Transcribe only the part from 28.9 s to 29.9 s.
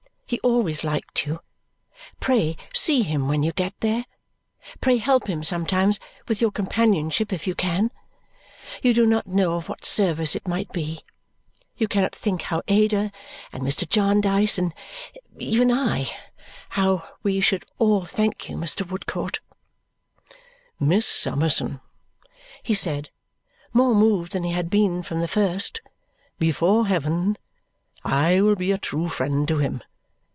friend to him!